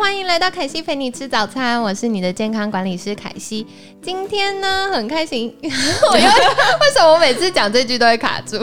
[0.00, 3.66] 欢迎来到凯西陪你吃早餐，我是你的健康管理师凯西。
[4.02, 8.56] 今天呢，很开心， 我又为什么我每次讲这句都会卡住？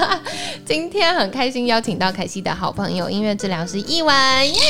[0.64, 4.14] 今天很开心邀请到凯西的好朋友，音乐治疗师一文，
[4.48, 4.60] 耶！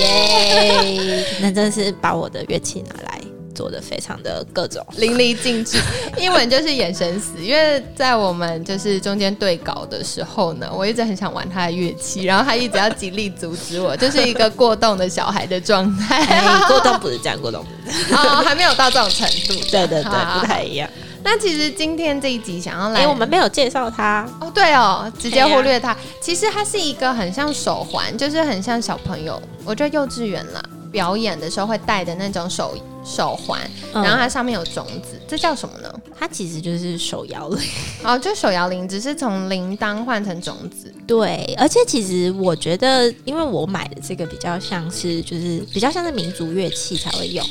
[0.00, 1.26] 耶！
[1.42, 3.15] 那真是把我的乐器拿来
[3.56, 4.86] 做的非常的各种。
[4.98, 5.80] 淋漓尽致，
[6.18, 16.22] 英文就是眼神死，因为在我们就是中间对稿的时候呢，我一直很想玩他的乐器，然后他一直要极力阻止我，就是一个过动的小孩的状态。
[16.26, 18.14] 哎，过动不是这样，过动不是
[18.44, 19.54] 还没有到这种程度。
[19.70, 20.88] 对对对，不太一样。
[21.22, 24.24] 那其实今天这一集想要来，哎，我们没有介绍他。
[24.40, 25.96] 哦，对哦，直接忽略它。
[26.20, 30.62] 其实他是一个很像手环，就是很像小朋友，我觉得幼稚园啦
[30.96, 33.60] 表演的时候会戴的那种手手环，
[33.92, 35.94] 嗯然后它上面有种子，这叫什么呢？
[36.18, 37.58] 它其实就是手摇铃。
[38.02, 40.90] 哦，就手摇铃，只是从铃铛换成种子。
[41.06, 47.46] 对，而且其实我觉得，因为我买的这个比较像是，就是比较像是民族乐器才会用。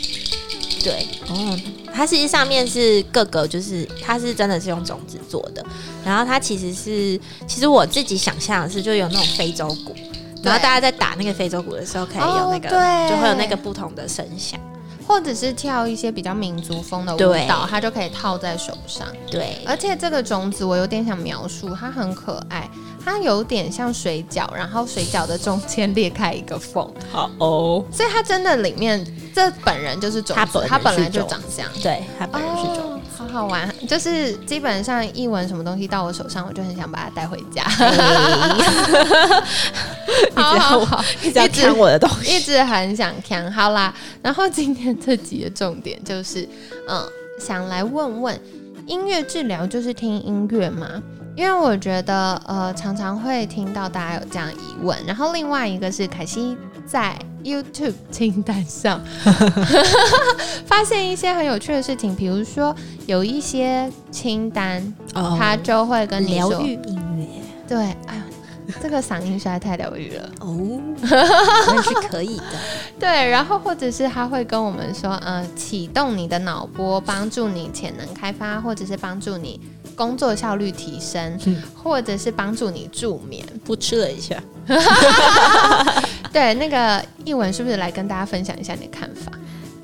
[0.83, 1.59] 对，哦，
[1.93, 5.63] 它实际上面是各个，就是它是真的是用种子做的，
[6.03, 9.95] 然后它其实是，其实我自己想象的是，就有那种非洲鼓，
[10.45, 13.09] 然后大家在打那个非洲鼓的时候，可以有那个，哦对。
[13.09, 14.59] 就会有那个不同的声响。
[15.07, 19.05] 或者是跳一些比较民族风的舞蹈，它就可以套在手上。
[19.29, 22.67] 对，而且这个种子我有点想描述，它很可爱，
[23.05, 31.69] 它有点像水饺，然后水饺的中间裂开一个缝，好哦，所以它真的里面这本人就是种子，它本它本来就长这样。
[31.83, 32.77] 对，它本人是种。
[32.77, 32.81] 哦，
[33.15, 37.63] 好好玩，就是基本上一闻什么东西到我手上，我就很想把它带回家。
[40.35, 42.35] 好好好，一直要看我的东西。
[42.35, 43.51] 一直很想看。
[43.51, 46.49] 好啦，然后今天这集的重点就是，
[46.89, 47.07] 嗯，
[47.39, 48.41] 想来问问，
[48.87, 51.01] 音乐治疗就是听音乐吗？
[51.35, 54.97] 因为我觉得，呃，常常会听到大家有这样疑问。
[55.05, 59.01] 然后另外一个是凯西在 YouTube 清单上
[60.65, 62.73] 发现一些很有趣的事情，比如说
[63.05, 64.81] 有一些清单，
[65.13, 67.27] 哦它就会跟你说，疗愈音乐
[67.67, 70.29] 对，哎呦，这个嗓音实在太疗愈了。
[70.39, 70.57] 哦，
[71.01, 72.53] 那是可以的。
[72.99, 79.59] 对，然后或者是他会跟我们说，呃，启动你的脑波，帮助你潜能开发，或者是帮助你
[79.95, 83.45] 工作效率提升，嗯或者是帮助你助眠。
[83.63, 84.41] 不吃了一下，
[86.31, 89.31] 对，那个译文是不是来跟大家分享一下你的看法？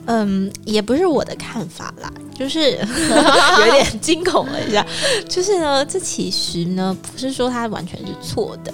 [0.07, 2.71] 嗯，也不是我的看法啦，就是
[3.65, 4.85] 有点惊恐了一下。
[5.29, 8.73] 就是呢，这其实呢不是说它完全是错的，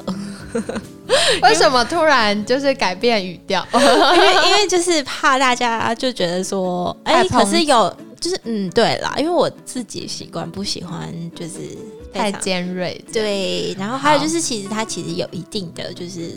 [1.43, 3.65] 为什么突然就是改变语调？
[3.73, 11.77] 因为因为就是怕大家就觉得说，哎、可是有就是嗯，对啦，因为我自己习惯不喜欢就是
[12.13, 16.31] 太尖锐，对，然后还有就是，其实它其实有一定的就是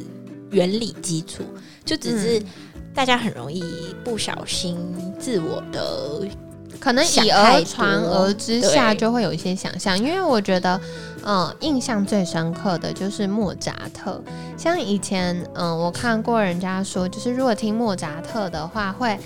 [0.51, 1.43] 原理基础，
[1.85, 2.43] 就只嗯是
[2.95, 3.63] 大家很容易
[4.05, 4.77] 不小心
[5.19, 6.27] 自我的
[6.79, 9.99] 可能以讹传讹之下，就会有一些想象。
[9.99, 10.81] 因为我觉得，
[11.25, 14.23] 嗯、印象最深刻的就是莫扎特。
[14.57, 19.19] 像以前，嗯、我看过人家说，就是如果听莫扎特的话，会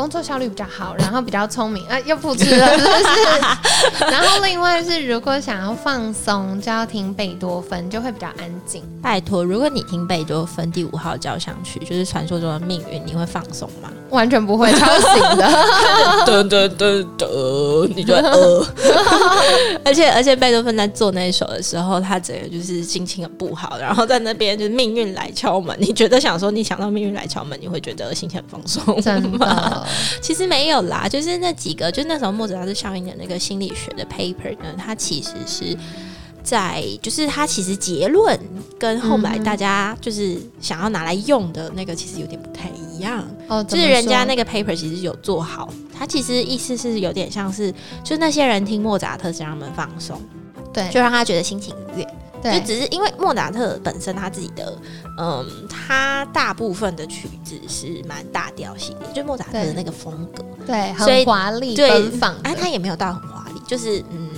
[0.00, 1.86] 工作效率比较好，然后比较聪明。
[1.86, 2.90] 啊，又不吃了， 是不
[3.98, 4.04] 是？
[4.10, 8.82] 然后另外是，如果想要放松，就要听贝多芬，就会比较安静。
[9.02, 13.90] 拜托，如果你听贝多芬第五号交响曲，就是传说中的命运，你会放松吗？
[14.10, 15.44] 完全不会 超醒的，
[16.26, 18.66] 噔噔噔噔，你就会呃。
[19.84, 25.76] 而且而且，贝多芬在做那一首的时候，他整个就是心情很不好，然后在那边就是命运来敲门。
[25.80, 29.00] 你觉得想说，你想到命运来敲门，你会觉得心情很放松？
[29.02, 29.46] 真吗？
[29.70, 29.86] 的。
[30.20, 35.76] 其实没有啦，就是那几个，就那时候莫扎特效应的那个心理学的 paper 呢，它其实是
[36.42, 38.38] 在，就是他其实结论
[38.78, 42.68] 跟后来大家就是想要拿来用的那个其实有点不太
[43.00, 43.24] 一样。
[43.48, 47.72] 哦，就是人家那个个 paper 其实有做好，他其实意思是有点像是，
[48.04, 50.20] 就那些人听莫扎特是让他们放松，
[50.72, 52.06] 对就让他觉得心情愉悦。
[52.42, 54.74] 就只是因为莫扎特本身他自己的，
[55.18, 64.30] 嗯，他大部分的曲子是蛮大调系列，就莫扎特的那个风格，对，所以很华丽对奔放哎，啊，他也没有到很华丽，就是嗯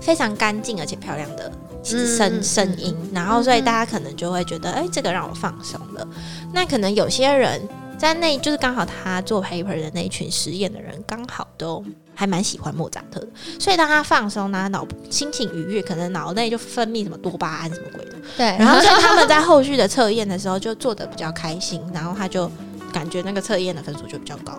[0.00, 1.52] 非常干净而且漂亮的
[1.84, 6.08] 声、嗯声音，然后所以大家可能就会觉得，哎、这个让我放松了。
[6.54, 7.60] 那可能有些人
[8.02, 11.84] 在那，就是刚好他做 paper 的那一群实验的人，刚好都
[12.16, 13.28] 还蛮喜欢莫扎特的，
[13.60, 18.16] 所以当他放松他，脑心情愉悦，可能脑内就分泌什么多巴胺什么鬼的。
[18.36, 22.50] 对，然后所以他们在后续的测验的时候就做的比较开心，然后他就
[22.92, 24.58] 感觉那个测验的分数就比较高。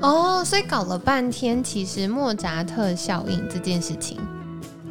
[0.00, 4.20] 哦，所以搞了半天，其实莫扎特效应这件事情，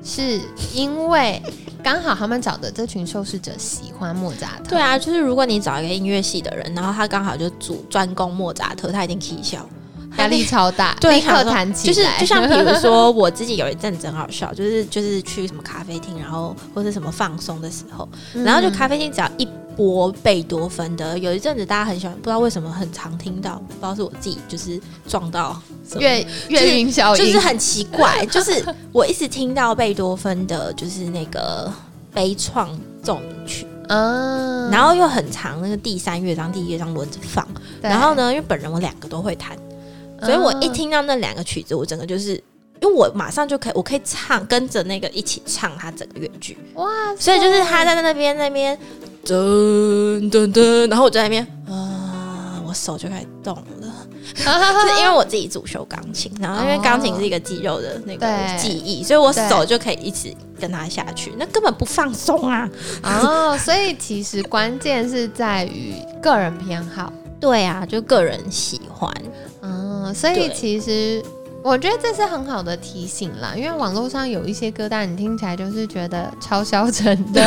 [0.04, 0.40] 是
[0.74, 1.42] 因为
[1.84, 4.70] 刚好他们找的这群受试者喜欢莫扎特。
[4.70, 9.68] 对啊，就是如果你找一个音乐系的人，然后他刚好就主专攻莫扎特，他一定可以笑。
[10.18, 31.72] 压力超大， 对立刻弹起就是就像比如说我自己有一阵子很好笑， 就是就是去什么咖啡厅，然后或者什么放松的时候，嗯然后就咖啡厅只要一播贝多芬的，有一阵子大家很喜欢，不知道为什么很常听到，不知道是我自己就是撞到什么月月晕效应，就是很奇怪， 就是我一直听到贝多芬的，就是那个
[32.14, 32.68] 悲怆
[33.02, 37.48] 奏鸣曲，嗯，然后又很长，那个第三乐章、第一乐章轮着放。
[37.82, 39.58] 然后呢，因为本人我两个都会弹，
[40.22, 42.42] 所以我一听到那两个曲子，我整个就是。
[42.82, 46.86] 因为我马上就可以，我可以唱，跟着那个一起唱他整个乐句，哇，
[47.18, 48.78] 所以就是他在那边那边
[49.26, 53.64] 噔噔噔，然后我就在那边啊，我手就开始动了。
[54.36, 54.44] 是
[55.00, 62.68] 因为我自己主修钢琴，然后因为钢琴是一个肌肉的那个对记忆，所以我手就可以一直跟它下去，那根本不放松啊。
[63.04, 67.12] 哦，所以其实关键是在于个人偏好。
[67.40, 69.14] 对啊，就个人喜欢。
[69.62, 71.22] 嗯，所以其实
[71.64, 77.42] 我觉得这是很好的提醒啦，因为网络上有一些歌单，你听起来就是觉得超消沉的，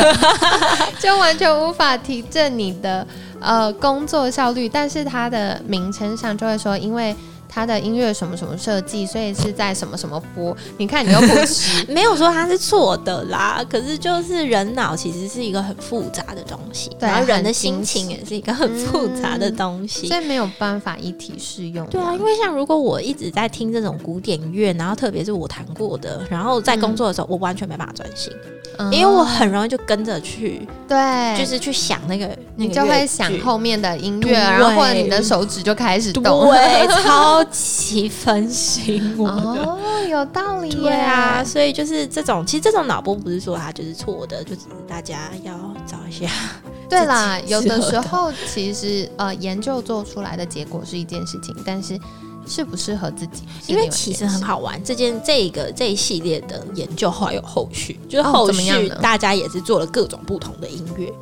[0.99, 3.05] 就完全无法提振你的
[3.39, 4.67] 呃工作效率。
[4.67, 7.15] 但是它的名称上就会说，因为
[7.57, 10.55] 它的音乐什么什么设计，所以是在什么什么播。
[10.77, 20.07] 你看你又不吃， 没有说它是错的啦，可是就是人脑其实是一个很复杂的东西，然后人的心情也是一个很复杂的东西。
[20.07, 21.83] 所以没有办法一体适用。
[21.87, 28.31] 对啊，因为像如果我一直在听这种古典乐，然后特别是我弹过的，然后在工作的时候，我完全没办法专心，
[28.77, 36.23] 嗯因为我很容易就跟着去，对，就是去想那个，你就会想后面的音乐，对然后或者你的手指就开始动。
[36.23, 39.27] 对，超级分心我。
[39.27, 40.75] 哦，有道理耶。
[40.81, 45.53] 对啊，所以就是这种，其实这种脑波不是说它就是错的，就只是大家要
[45.85, 46.27] 找一下。
[46.89, 51.99] 对啦，有的时候其实呃研究做出来的结果是一件事情，但是
[52.47, 61.13] 适不适合自己因为其实很好玩，这件这个这一系列的研究还有后续，就是哦后续大家也是做了各种不同的音乐。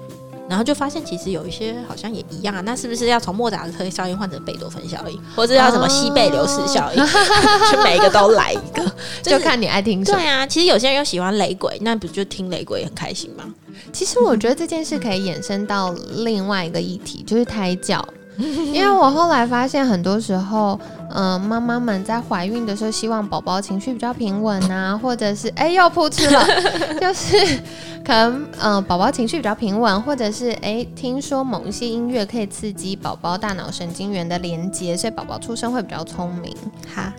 [0.47, 2.61] 然后就发现，其实有一些好像也一样啊。
[2.61, 7.03] 那是不是要从莫扎特效应换成贝多芬效应，或者要什么西贝流士效应，
[7.71, 8.83] 就每一个都来一个？
[9.23, 10.17] 就是看你爱听什么。
[10.17, 13.43] 对啊，其实有些人又喜欢雷鬼，那不就听雷鬼也很开心吗？
[13.91, 18.05] 其实我觉得这件事可以衍生到另外一个议题，就是胎教。
[18.73, 20.79] 因为我后来发现，很多时候，
[21.13, 26.45] 嗯、妈妈们在怀孕的时候，希望宝宝情绪比较平稳啊，或者是哎又扑哧了，
[26.99, 27.37] 就是
[28.05, 36.55] 可能呃宝宝情绪比较平稳，或者是哎听说某一些音乐可以刺激宝宝大脑神经元的连接，所以宝宝出生会比较聪明。
[36.93, 37.13] 哈。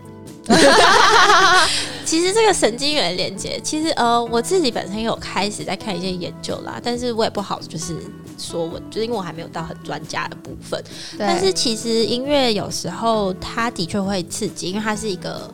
[2.05, 7.97] 其实这个神经元连接，其实呃，我自己本身有开始在看一些研究啦，但是我也不好就是
[8.37, 10.81] 说我，就是因为我还没有到很专家的部分。
[11.17, 15.51] 但是其实音乐有时候它的确会刺激，因为它是一个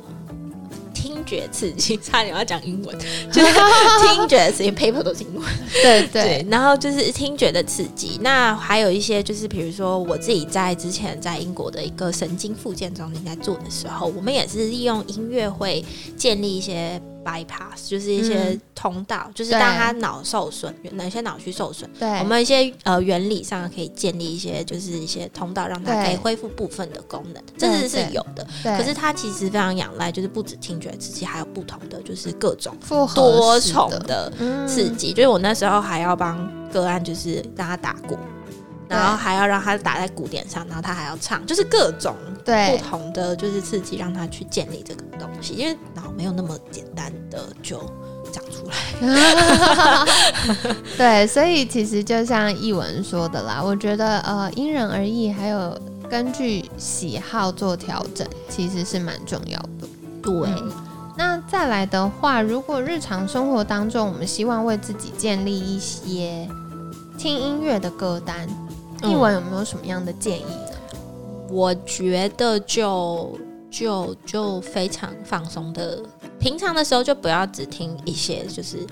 [0.93, 2.97] 听觉刺激， 差点要讲英文，
[3.31, 5.43] 就是听觉的刺激，paper 都是英文。
[5.81, 8.19] 对对对，然后就是听觉的刺激。
[8.21, 15.83] 那还有一些就是，比如说我自己在之前在英国的一个神经复健中心在做的时候，我们也是利用音乐会
[16.15, 18.61] 建立一些 bypass，就是一些嗯。
[18.75, 19.59] 通道，就是对。
[19.59, 28.45] 当他脑受损，哪些脑区受损，对，我们一些呃原理上可以建立一些就是一些通道，让他可以恢复部分的功能，这是是有的。
[28.61, 28.77] 对。
[28.77, 32.75] 可是它其实非常仰赖，就是不止听觉刺激，还有不同的就是各种
[33.15, 34.67] 多重的嗯。
[34.67, 35.13] 刺激。
[35.13, 38.17] 就是我那时候还要帮个案，就是让他打鼓，
[38.87, 45.53] 然后还要让他打在鼓点上，然后他还要唱，就是各种不同的就是刺激，让他去建立这个东西。
[45.53, 47.79] 因为脑没有那么简单的就
[48.31, 48.75] 长出来。
[50.97, 55.77] 对，所以其实就像译文说的啦，我觉得呃因人而异，还有
[56.09, 59.87] 根据喜好做调整，其实是蛮重要的。
[60.21, 60.71] 对，嗯
[61.15, 66.49] 那再来的话，如果日常生活当中，我们希望为自己建立一些
[67.19, 68.47] 听音乐的歌单，
[69.03, 70.77] 嗯译文有没有什么样的建议呢？
[71.49, 73.37] 我觉得就
[73.69, 76.01] 就就非常放松的
[76.39, 78.85] 平常的时候就不要只听一些，就是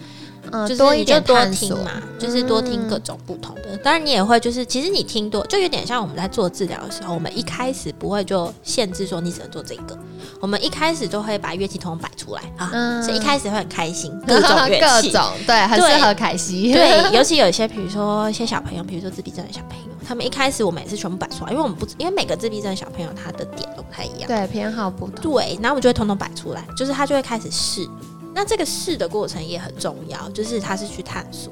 [0.51, 3.77] 嗯，就是多一点你就多，听嘛，就是多听各种不同的。
[3.83, 9.97] 当然，你也会就是，其实你听多，就有点像我们在做治疗的时候，我们一开始不会就限制说你只能做这个，
[10.39, 15.11] 我们一开始就会把乐器通通摆出来啊，嗯所以一开始会很开心，各种乐器 各器。
[15.11, 16.73] 种对，很适合凯西。
[16.73, 24.27] 对，尤其有一些，比如说一些小朋友，比如说自闭症的小朋友，他们一开始我们也是全部摆出来，因为我们不，因为每个自闭症小朋友他的点都不太一样。
[24.27, 25.33] 对，偏好不同。
[25.33, 27.87] 对，然后我们就会统统摆出来，就是他就会开始试。
[28.33, 31.51] 那这个试的过程也很重要，就是他是去探索。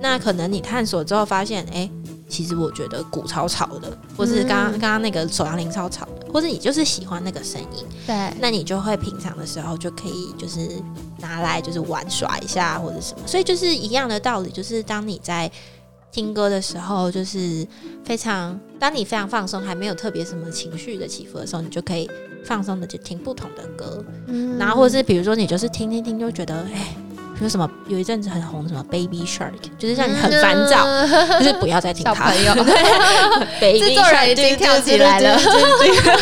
[0.00, 1.88] 那可能你探索之后发现，哎、
[2.28, 10.82] 其实我觉得鼓超吵的，或是刚刚嗯刚刚那个手摇铃超吵的，或者你就是喜欢那个声音，对，那你就会平常的时候就可以就是
[11.18, 13.26] 拿来就是玩耍一下或者什么。
[13.26, 15.50] 所以就是一样的道理，就是当你在
[16.16, 17.66] 听歌的时候，就是
[18.02, 22.10] 非常当你非常放松，还没有特别什么情绪的起伏的时候，你就可以
[22.42, 24.02] 放松的去听不同的歌。
[24.28, 26.96] 嗯然后或者是比如说你就是听听听就觉得哎。
[27.38, 32.14] 比如什么有一阵子很红什么 Baby Shark，就是让你很烦躁，嗯就是不要再听它。
[32.14, 32.54] 小朋友，
[33.60, 36.16] Baby 制作人 Shark，已经跳起来了对对对对对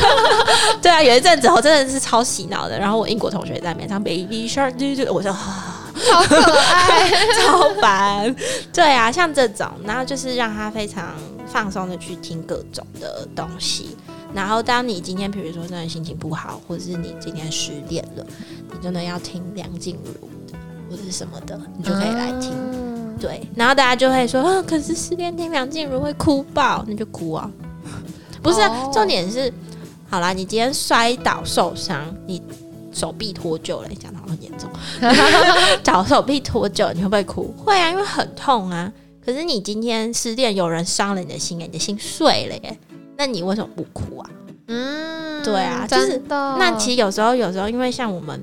[0.83, 2.77] 对啊，有一阵子我真的是超洗脑的。
[2.77, 7.11] 然后我英国同学在那边唱 Baby Shark，对对对，我就啊好可爱。
[7.41, 8.35] 超烦。
[8.73, 11.15] 对啊，像这种，然后就是让他非常
[11.47, 13.97] 放松的去听各种的东西。
[14.35, 18.27] 然后，当你今天比如说真的心情不好，或者是你今天失恋了，
[18.73, 20.59] 你真的要听梁静茹的
[20.91, 22.53] 或者是什么的，你就可以来听。
[22.53, 22.85] 嗯
[23.21, 27.49] 对，然后大家就会说，啊，可是失恋听梁静茹会哭爆，那就哭啊。
[28.43, 29.51] 不是、啊哦重点是，
[30.11, 32.43] 好啦，你今天摔倒受伤，你
[32.95, 34.71] 手臂脱臼了，你讲的好很严重，
[35.83, 37.53] 脚手臂脱臼，你会不会哭？
[37.59, 38.91] 会啊，因为很痛啊。
[39.25, 42.79] 可是你今天失恋，有人伤了你的心，哎，你的心碎了耶，
[43.17, 44.31] 那你为什么不哭啊？
[44.69, 46.23] 嗯对啊就是。
[46.29, 48.43] 那其实有时候，有时候因为像我们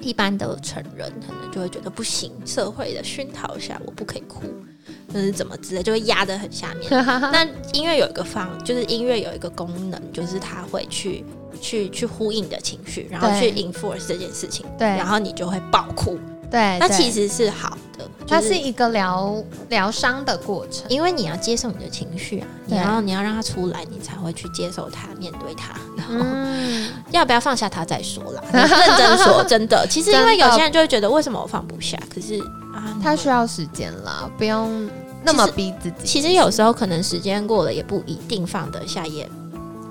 [0.00, 4.42] 一般的成人，可能就会觉得不行，社会的熏陶下，我不可以哭，
[5.12, 6.90] 就是怎么之类，就会压得很下面。
[7.32, 11.24] 那音乐有一个方，就是音乐有一个功能，就是它会去
[11.60, 16.18] 去去呼应你的情绪，然后去对 enforce 这件事情，对然后你就会爆哭。
[16.50, 19.36] 对，那其实是好的，它就是一个疗
[19.68, 20.88] 疗伤的过程。
[20.88, 28.42] 因为你要接受你的情绪啊，你对要你要让它出来，你才会去接受它，面对它，然后嗯，要不要放下它再说啦。
[28.50, 32.40] 认真说，真的，其实因为有些人就会觉得为什么我放不下，可是
[32.74, 34.88] 啊，它需要时间啦，不用
[35.22, 36.06] 那么逼自己。
[36.06, 39.28] 其实有时候可能时间过了也不一定放得下，也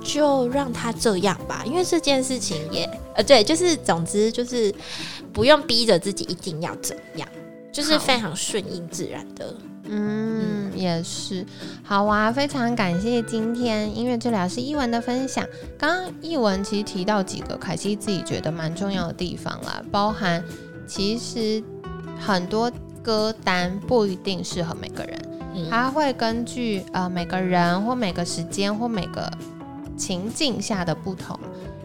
[0.07, 1.63] 就让他这样吧。
[1.65, 4.73] 因为这件事情也呃对，就是总之就是
[5.33, 7.27] 不用逼着自己一定要怎样，
[7.71, 9.53] 就是非常顺应自然的。
[9.89, 11.45] 嗯，也是。
[11.83, 15.45] 好啊，非常感谢今天音乐治疗师一文的分享。
[15.77, 20.43] 刚刚一文其实提到几个凯西自己觉得蛮重要的地方啦，包含
[20.87, 21.63] 其实
[22.19, 22.71] 很多
[23.01, 29.31] 歌单不一定适合每个人，嗯它会根据呃每个人或每个时间或每个
[29.97, 31.37] 情境下的不同，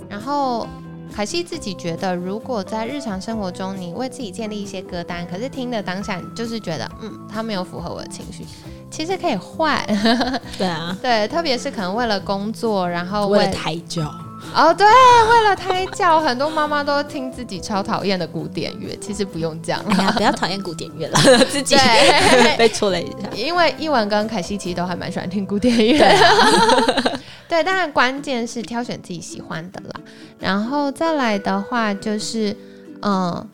[0.08, 0.66] 然后。
[1.14, 8.46] 凯西自己觉得，如果在日常生活中，你为自己建立一些歌单，可是听的当下，你就是觉得，嗯，它没有符合我的情绪，
[8.90, 9.78] 其实可以换。
[10.56, 14.10] 对啊，对，特别是可能为了工作，然后为为了胎教，
[14.54, 23.28] 哦，对，为了胎教， 很多妈妈都听自己超讨厌的古典乐，其实不用这样哎呀，不要讨厌古典乐了， 自己对被戳了一下。
[23.36, 26.02] 因为一文跟凯西其实都还蛮喜欢听古典乐。
[26.02, 27.20] 啊
[27.52, 30.00] 对，当然关键是挑选自己喜欢的啦。
[30.38, 32.56] 然后再来的话就是，
[33.02, 33.46] 嗯，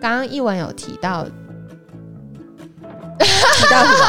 [0.00, 1.24] 刚刚一文有提到，
[3.16, 4.04] 提到什么？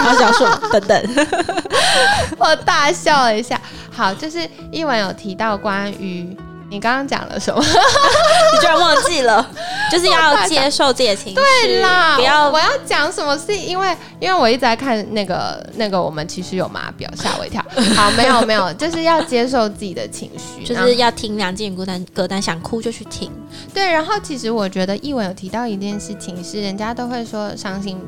[0.00, 0.58] 你要讲什么？
[0.72, 1.26] 等等。
[2.40, 3.60] 我大笑了一下。
[3.90, 6.34] 好，就是一文有提到关于
[6.70, 7.60] 你刚刚讲了什么？
[7.62, 9.46] 你居然忘记了，
[9.90, 13.36] 就是要接受自己的情绪，对啦，不要我要讲什么？
[13.36, 17.60] 是因为因为我一直在看那个那个，我们其实有码表，吓我一跳。
[17.96, 23.30] 好，没有没有，就是要接受自己的情绪，就是要听梁静茹歌单，歌单想哭就去听。
[23.74, 23.90] 对。
[23.90, 27.98] 然后其实我觉得译文有提到一件事情是，人家都会说伤心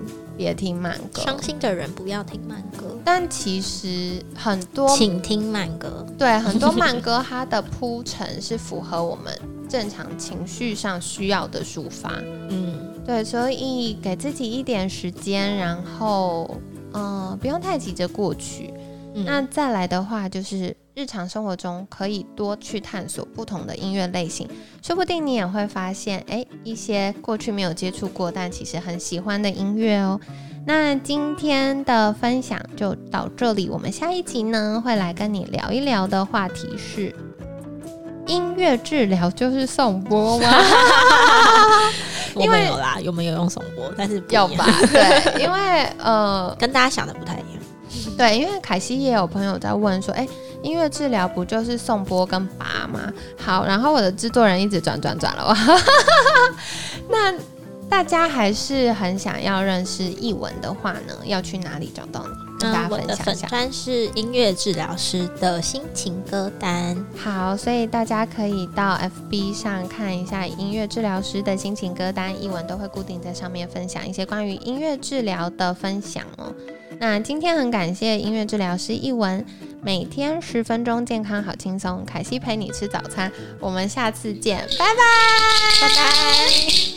[0.42, 6.04] 别听慢歌，伤心的人不要听慢歌，但其实很多请听慢歌。
[6.18, 9.32] 对很多慢歌，它的铺陈是符合我们
[9.68, 12.12] 正常情绪上需要的抒发。
[12.48, 16.50] 嗯，对，所以给自己一点时间，然后
[16.92, 18.74] 嗯、呃不用太急着过去。
[19.14, 24.46] 嗯那再来的话，就是日常生活中可以多去探索不同的音乐类型，
[24.82, 30.20] 说不定你也会发现，哎，一些过去没有接触过，但其实很喜欢的音乐哦。
[30.66, 37.14] 那今天的分享就到这里，我们下一集呢会来跟你聊一聊的话题是
[38.26, 40.46] 音乐治疗就是颂钵吗？
[42.36, 43.90] 我没有啦，有没有用颂钵？
[43.96, 44.66] 但是要吧？
[44.92, 47.62] 对，因为呃， 跟大家想的不太一样。
[48.18, 50.26] 对，因为凯西也有朋友在问说，哎，
[50.62, 53.12] 音乐治疗不就是颂钵跟拔吗？
[53.36, 55.54] 好，然后我的制作人一直转转转了，
[57.10, 57.34] 那
[57.88, 62.42] 大家还是很想要认识译文的话呢，要去哪里找到你？
[62.62, 63.48] 跟大家分享一下。
[63.48, 66.96] 专是音乐治疗师的心情歌单。
[67.18, 68.96] 好，所以大家可以到
[69.28, 76.54] FB 上看一下音乐治疗师的心情歌单，译文都会固定在上面分享一些关于音乐治疗的分享哦。
[77.02, 79.44] 那今天很感谢音乐治疗师一文，
[79.82, 83.28] 每天十分钟健康好轻松，凯西陪你吃早餐，
[83.58, 84.94] 我们下次见，拜拜，
[85.80, 86.91] 拜拜。